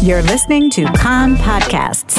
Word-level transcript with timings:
You're 0.00 0.22
listening 0.22 0.70
to 0.70 0.84
Kan 0.92 1.34
Podcasts. 1.36 2.16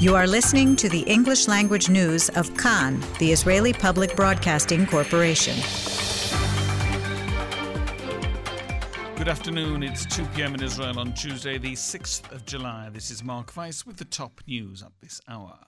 You 0.00 0.14
are 0.14 0.28
listening 0.28 0.76
to 0.76 0.88
the 0.88 1.00
English 1.08 1.48
language 1.48 1.88
news 1.88 2.28
of 2.30 2.56
Kan, 2.56 3.02
the 3.18 3.32
Israeli 3.32 3.72
Public 3.72 4.14
Broadcasting 4.14 4.86
Corporation. 4.86 5.56
Good 9.16 9.28
afternoon. 9.28 9.82
It's 9.82 10.06
2 10.06 10.24
p.m. 10.36 10.54
in 10.54 10.62
Israel 10.62 11.00
on 11.00 11.14
Tuesday, 11.14 11.58
the 11.58 11.72
6th 11.72 12.30
of 12.30 12.46
July. 12.46 12.90
This 12.92 13.10
is 13.10 13.24
Mark 13.24 13.56
Weiss 13.56 13.84
with 13.84 13.96
the 13.96 14.04
top 14.04 14.40
news 14.46 14.84
at 14.84 14.92
this 15.02 15.20
hour. 15.26 15.58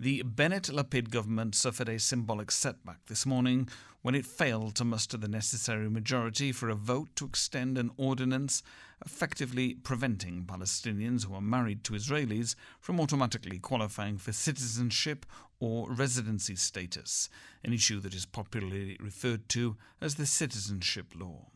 The 0.00 0.22
Bennett 0.22 0.70
Lapid 0.70 1.10
government 1.10 1.56
suffered 1.56 1.88
a 1.88 1.98
symbolic 1.98 2.52
setback 2.52 3.06
this 3.06 3.26
morning 3.26 3.68
when 4.00 4.14
it 4.14 4.24
failed 4.24 4.76
to 4.76 4.84
muster 4.84 5.16
the 5.16 5.26
necessary 5.26 5.90
majority 5.90 6.52
for 6.52 6.68
a 6.68 6.76
vote 6.76 7.08
to 7.16 7.24
extend 7.24 7.76
an 7.76 7.90
ordinance 7.96 8.62
effectively 9.04 9.74
preventing 9.74 10.44
Palestinians 10.44 11.24
who 11.24 11.34
are 11.34 11.40
married 11.40 11.82
to 11.82 11.94
Israelis 11.94 12.54
from 12.78 13.00
automatically 13.00 13.58
qualifying 13.58 14.18
for 14.18 14.30
citizenship 14.30 15.26
or 15.58 15.90
residency 15.90 16.54
status, 16.54 17.28
an 17.64 17.72
issue 17.72 17.98
that 17.98 18.14
is 18.14 18.24
popularly 18.24 18.96
referred 19.00 19.48
to 19.48 19.76
as 20.00 20.14
the 20.14 20.26
citizenship 20.26 21.06
law. 21.18 21.46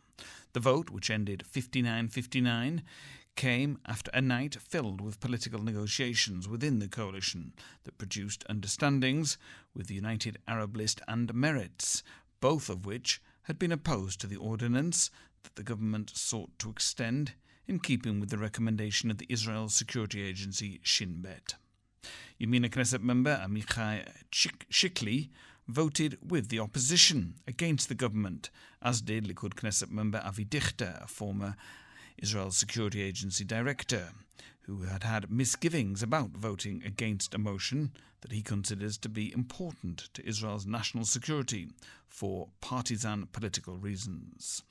The 0.52 0.58
vote, 0.58 0.90
which 0.90 1.10
ended 1.10 1.46
59 1.46 2.08
59, 2.08 2.82
came 3.36 3.78
after 3.86 4.10
a 4.14 4.20
night 4.20 4.56
filled 4.56 5.00
with 5.00 5.20
political 5.20 5.62
negotiations 5.62 6.48
within 6.48 6.78
the 6.78 6.88
coalition 6.88 7.52
that 7.84 7.98
produced 7.98 8.44
understandings 8.48 9.38
with 9.74 9.86
the 9.86 9.94
United 9.94 10.38
Arab 10.46 10.76
List 10.76 11.00
and 11.08 11.32
Meretz, 11.32 12.02
both 12.40 12.68
of 12.68 12.86
which 12.86 13.20
had 13.44 13.58
been 13.58 13.72
opposed 13.72 14.20
to 14.20 14.26
the 14.26 14.36
ordinance 14.36 15.10
that 15.42 15.56
the 15.56 15.62
government 15.62 16.10
sought 16.14 16.50
to 16.58 16.70
extend 16.70 17.32
in 17.66 17.78
keeping 17.78 18.20
with 18.20 18.30
the 18.30 18.38
recommendation 18.38 19.10
of 19.10 19.18
the 19.18 19.26
Israel 19.28 19.68
security 19.68 20.22
agency 20.22 20.80
Shin 20.82 21.20
Bet. 21.20 21.54
Yamina 22.40 22.68
Knesset 22.68 23.02
member 23.02 23.40
Amichai 23.44 24.08
Shikli 24.32 25.30
voted 25.68 26.18
with 26.28 26.48
the 26.48 26.58
opposition 26.58 27.34
against 27.46 27.88
the 27.88 27.94
government, 27.94 28.50
as 28.82 29.00
did 29.00 29.24
Likud 29.24 29.54
Knesset 29.54 29.90
member 29.90 30.20
Avi 30.24 30.44
Dichter, 30.44 30.98
a 31.02 31.06
former 31.06 31.56
Israel's 32.18 32.56
security 32.56 33.02
agency 33.02 33.44
director, 33.44 34.10
who 34.62 34.82
had 34.82 35.02
had 35.02 35.30
misgivings 35.30 36.02
about 36.02 36.30
voting 36.30 36.82
against 36.84 37.34
a 37.34 37.38
motion 37.38 37.92
that 38.20 38.32
he 38.32 38.42
considers 38.42 38.96
to 38.98 39.08
be 39.08 39.32
important 39.32 40.08
to 40.14 40.26
Israel's 40.26 40.66
national 40.66 41.04
security 41.04 41.68
for 42.08 42.48
partisan 42.60 43.26
political 43.32 43.76
reasons. 43.76 44.62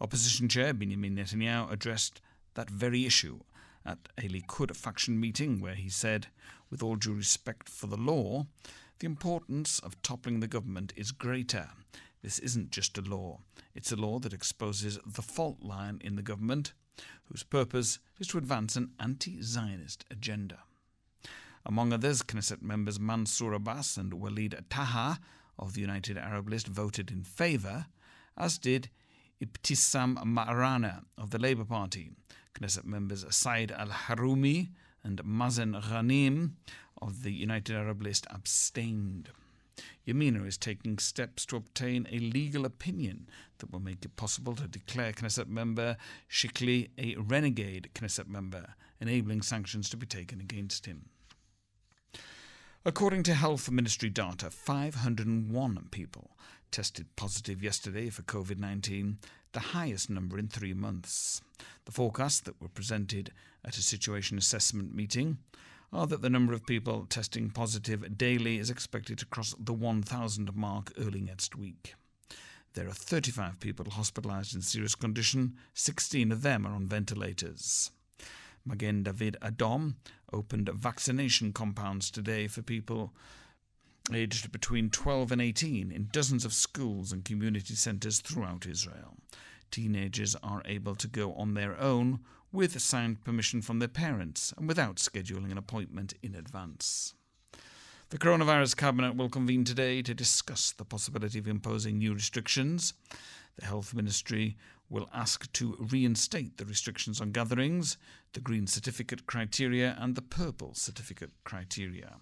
Opposition 0.00 0.48
chair 0.48 0.72
Benjamin 0.72 1.16
Netanyahu 1.16 1.70
addressed 1.70 2.20
that 2.54 2.70
very 2.70 3.04
issue 3.04 3.40
at 3.84 3.98
a 4.18 4.28
Likud 4.28 4.76
faction 4.76 5.18
meeting 5.18 5.60
where 5.60 5.74
he 5.74 5.88
said, 5.88 6.28
with 6.70 6.82
all 6.82 6.96
due 6.96 7.14
respect 7.14 7.68
for 7.68 7.86
the 7.86 7.96
law, 7.96 8.46
the 9.00 9.06
importance 9.06 9.78
of 9.80 10.00
toppling 10.02 10.40
the 10.40 10.46
government 10.46 10.92
is 10.96 11.10
greater. 11.10 11.70
This 12.22 12.38
isn't 12.38 12.70
just 12.70 12.98
a 12.98 13.02
law, 13.02 13.40
it's 13.74 13.90
a 13.90 13.96
law 13.96 14.18
that 14.20 14.32
exposes 14.32 14.98
the 15.06 15.22
fault 15.22 15.62
line 15.62 16.00
in 16.04 16.16
the 16.16 16.22
government 16.22 16.74
whose 17.24 17.42
purpose 17.42 17.98
is 18.18 18.26
to 18.28 18.38
advance 18.38 18.76
an 18.76 18.90
anti 18.98 19.40
Zionist 19.42 20.04
agenda. 20.10 20.60
Among 21.64 21.92
others, 21.92 22.22
Knesset 22.22 22.62
members 22.62 22.98
Mansour 22.98 23.52
Abbas 23.52 23.96
and 23.96 24.14
Walid 24.14 24.64
Taha 24.70 25.20
of 25.58 25.74
the 25.74 25.80
United 25.80 26.16
Arab 26.16 26.48
List 26.48 26.66
voted 26.66 27.10
in 27.10 27.22
favour, 27.22 27.86
as 28.36 28.58
did 28.58 28.88
Ibtissam 29.42 30.16
Ma'rana 30.24 31.04
of 31.18 31.30
the 31.30 31.38
Labour 31.38 31.64
Party. 31.64 32.10
Knesset 32.54 32.84
members 32.84 33.24
Said 33.30 33.70
Al 33.72 33.88
Harumi 33.88 34.70
and 35.02 35.22
Mazen 35.22 35.80
Ghanim 35.82 36.52
of 37.00 37.22
the 37.22 37.32
United 37.32 37.76
Arab 37.76 38.02
List 38.02 38.26
abstained. 38.30 39.30
Yamina 40.06 40.46
is 40.46 40.58
taking 40.58 40.98
steps 40.98 41.46
to 41.46 41.56
obtain 41.56 42.06
a 42.10 42.18
legal 42.18 42.64
opinion 42.64 43.28
that 43.58 43.72
will 43.72 43.80
make 43.80 44.04
it 44.04 44.16
possible 44.16 44.54
to 44.54 44.66
declare 44.66 45.12
Knesset 45.12 45.48
member 45.48 45.96
Shikli 46.30 46.90
a 46.98 47.16
renegade 47.16 47.90
Knesset 47.94 48.26
member, 48.26 48.74
enabling 49.00 49.42
sanctions 49.42 49.88
to 49.90 49.96
be 49.96 50.06
taken 50.06 50.40
against 50.40 50.86
him. 50.86 51.10
According 52.84 53.24
to 53.24 53.34
Health 53.34 53.70
Ministry 53.70 54.08
data, 54.08 54.50
501 54.50 55.88
people 55.90 56.30
tested 56.70 57.14
positive 57.16 57.62
yesterday 57.62 58.08
for 58.08 58.22
COVID 58.22 58.58
19, 58.58 59.18
the 59.52 59.60
highest 59.60 60.08
number 60.08 60.38
in 60.38 60.48
three 60.48 60.72
months. 60.72 61.42
The 61.84 61.92
forecasts 61.92 62.40
that 62.40 62.60
were 62.60 62.68
presented 62.68 63.32
at 63.64 63.76
a 63.76 63.82
situation 63.82 64.38
assessment 64.38 64.94
meeting 64.94 65.38
are 65.92 66.06
that 66.06 66.22
the 66.22 66.30
number 66.30 66.52
of 66.52 66.66
people 66.66 67.06
testing 67.08 67.50
positive 67.50 68.16
daily 68.16 68.58
is 68.58 68.70
expected 68.70 69.18
to 69.18 69.26
cross 69.26 69.54
the 69.58 69.72
1,000 69.72 70.54
mark 70.54 70.92
early 70.98 71.20
next 71.20 71.56
week. 71.56 71.94
There 72.74 72.86
are 72.86 72.92
35 72.92 73.58
people 73.58 73.90
hospitalized 73.90 74.54
in 74.54 74.62
serious 74.62 74.94
condition, 74.94 75.56
16 75.74 76.30
of 76.30 76.42
them 76.42 76.64
are 76.64 76.74
on 76.74 76.86
ventilators. 76.86 77.90
Magen 78.64 79.02
David 79.02 79.36
Adom 79.42 79.94
opened 80.32 80.68
vaccination 80.68 81.52
compounds 81.52 82.10
today 82.10 82.46
for 82.46 82.62
people 82.62 83.12
aged 84.12 84.52
between 84.52 84.90
12 84.90 85.32
and 85.32 85.42
18 85.42 85.90
in 85.90 86.08
dozens 86.12 86.44
of 86.44 86.52
schools 86.52 87.12
and 87.12 87.24
community 87.24 87.74
centres 87.74 88.20
throughout 88.20 88.66
Israel. 88.66 89.16
Teenagers 89.70 90.36
are 90.42 90.62
able 90.64 90.94
to 90.96 91.08
go 91.08 91.32
on 91.34 91.54
their 91.54 91.78
own 91.80 92.20
with 92.52 92.80
signed 92.80 93.24
permission 93.24 93.62
from 93.62 93.78
their 93.78 93.88
parents 93.88 94.52
and 94.56 94.66
without 94.66 94.96
scheduling 94.96 95.50
an 95.50 95.58
appointment 95.58 96.14
in 96.22 96.34
advance. 96.34 97.14
The 98.10 98.18
Coronavirus 98.18 98.76
Cabinet 98.76 99.14
will 99.14 99.28
convene 99.28 99.64
today 99.64 100.02
to 100.02 100.14
discuss 100.14 100.72
the 100.72 100.84
possibility 100.84 101.38
of 101.38 101.46
imposing 101.46 101.98
new 101.98 102.12
restrictions. 102.12 102.92
The 103.56 103.66
Health 103.66 103.94
Ministry 103.94 104.56
will 104.88 105.08
ask 105.14 105.50
to 105.52 105.76
reinstate 105.78 106.56
the 106.56 106.64
restrictions 106.64 107.20
on 107.20 107.30
gatherings, 107.30 107.96
the 108.32 108.40
Green 108.40 108.66
Certificate 108.66 109.26
criteria, 109.26 109.96
and 110.00 110.16
the 110.16 110.22
Purple 110.22 110.74
Certificate 110.74 111.30
criteria. 111.44 112.16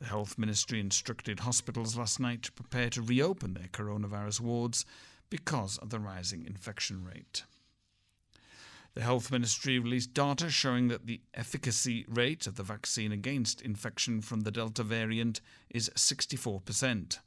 The 0.00 0.06
Health 0.06 0.38
Ministry 0.38 0.80
instructed 0.80 1.40
hospitals 1.40 1.96
last 1.96 2.18
night 2.18 2.42
to 2.44 2.52
prepare 2.52 2.88
to 2.90 3.02
reopen 3.02 3.52
their 3.52 3.68
coronavirus 3.68 4.40
wards 4.40 4.86
because 5.28 5.76
of 5.78 5.90
the 5.90 6.00
rising 6.00 6.46
infection 6.46 7.04
rate. 7.04 7.44
The 8.94 9.00
Health 9.00 9.30
Ministry 9.30 9.78
released 9.78 10.12
data 10.12 10.50
showing 10.50 10.88
that 10.88 11.06
the 11.06 11.22
efficacy 11.32 12.04
rate 12.08 12.46
of 12.46 12.56
the 12.56 12.62
vaccine 12.62 13.10
against 13.10 13.62
infection 13.62 14.20
from 14.20 14.42
the 14.42 14.50
Delta 14.50 14.82
variant 14.82 15.40
is 15.70 15.88
64%. 15.96 17.18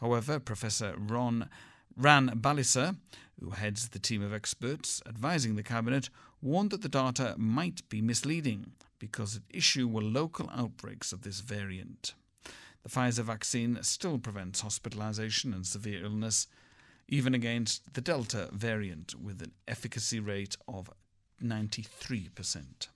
However, 0.00 0.38
Professor 0.38 0.94
Ron 0.98 1.48
Ran 1.96 2.28
Balicer, 2.38 2.96
who 3.40 3.50
heads 3.50 3.88
the 3.88 3.98
team 3.98 4.20
of 4.20 4.34
experts 4.34 5.00
advising 5.06 5.56
the 5.56 5.62
Cabinet, 5.62 6.10
warned 6.42 6.70
that 6.70 6.82
the 6.82 6.88
data 6.90 7.34
might 7.38 7.88
be 7.88 8.02
misleading 8.02 8.72
because 8.98 9.36
at 9.36 9.42
issue 9.48 9.88
were 9.88 10.02
local 10.02 10.50
outbreaks 10.54 11.12
of 11.12 11.22
this 11.22 11.40
variant. 11.40 12.12
The 12.82 12.90
Pfizer 12.90 13.24
vaccine 13.24 13.78
still 13.82 14.18
prevents 14.18 14.60
hospitalization 14.60 15.54
and 15.54 15.66
severe 15.66 16.04
illness, 16.04 16.46
even 17.08 17.34
against 17.34 17.94
the 17.94 18.02
Delta 18.02 18.50
variant, 18.52 19.14
with 19.14 19.40
an 19.40 19.52
efficacy 19.66 20.20
rate 20.20 20.56
of 20.68 20.90
93%. 21.42 22.88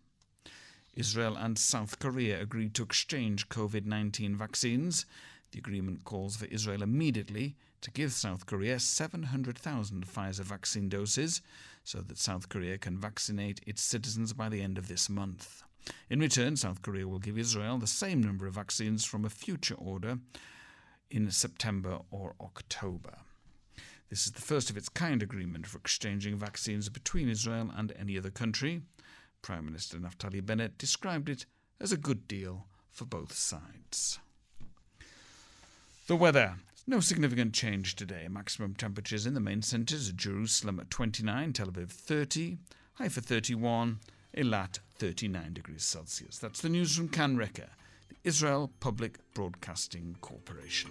Israel 0.94 1.36
and 1.36 1.58
South 1.58 1.98
Korea 1.98 2.40
agreed 2.40 2.74
to 2.74 2.82
exchange 2.82 3.48
COVID 3.48 3.86
19 3.86 4.36
vaccines. 4.36 5.06
The 5.52 5.58
agreement 5.58 6.04
calls 6.04 6.36
for 6.36 6.46
Israel 6.46 6.82
immediately 6.82 7.56
to 7.80 7.90
give 7.90 8.12
South 8.12 8.46
Korea 8.46 8.78
700,000 8.78 10.06
Pfizer 10.06 10.40
vaccine 10.40 10.88
doses 10.88 11.40
so 11.84 12.00
that 12.02 12.18
South 12.18 12.48
Korea 12.48 12.76
can 12.76 12.98
vaccinate 12.98 13.60
its 13.66 13.82
citizens 13.82 14.32
by 14.32 14.48
the 14.48 14.62
end 14.62 14.78
of 14.78 14.88
this 14.88 15.08
month. 15.08 15.62
In 16.10 16.20
return, 16.20 16.56
South 16.56 16.82
Korea 16.82 17.08
will 17.08 17.18
give 17.18 17.38
Israel 17.38 17.78
the 17.78 17.86
same 17.86 18.22
number 18.22 18.46
of 18.46 18.54
vaccines 18.54 19.04
from 19.04 19.24
a 19.24 19.30
future 19.30 19.76
order 19.76 20.18
in 21.10 21.30
September 21.30 22.00
or 22.10 22.34
October. 22.40 23.14
This 24.10 24.26
is 24.26 24.32
the 24.32 24.42
first 24.42 24.70
of 24.70 24.76
its 24.76 24.88
kind 24.88 25.22
agreement 25.22 25.68
for 25.68 25.78
exchanging 25.78 26.36
vaccines 26.36 26.88
between 26.88 27.28
Israel 27.28 27.70
and 27.76 27.92
any 27.96 28.18
other 28.18 28.30
country. 28.30 28.82
Prime 29.40 29.64
Minister 29.64 29.98
Naftali 29.98 30.44
Bennett 30.44 30.76
described 30.76 31.28
it 31.28 31.46
as 31.80 31.92
a 31.92 31.96
good 31.96 32.26
deal 32.26 32.66
for 32.90 33.04
both 33.04 33.32
sides. 33.32 34.18
The 36.08 36.16
weather. 36.16 36.56
No 36.88 36.98
significant 36.98 37.54
change 37.54 37.94
today. 37.94 38.26
Maximum 38.28 38.74
temperatures 38.74 39.26
in 39.26 39.34
the 39.34 39.40
main 39.40 39.62
centres 39.62 40.08
are 40.08 40.12
Jerusalem 40.12 40.80
at 40.80 40.90
29, 40.90 41.52
Tel 41.52 41.68
Aviv 41.68 41.90
30, 41.90 42.56
Haifa 42.94 43.20
31, 43.20 44.00
Eilat 44.36 44.80
39 44.96 45.54
degrees 45.54 45.84
Celsius. 45.84 46.36
That's 46.38 46.60
the 46.60 46.68
news 46.68 46.96
from 46.96 47.10
Kan 47.10 47.36
Reka, 47.36 47.68
the 48.08 48.16
Israel 48.24 48.72
Public 48.80 49.18
Broadcasting 49.34 50.16
Corporation. 50.20 50.90